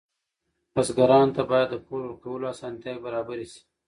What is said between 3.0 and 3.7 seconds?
برابرې شي.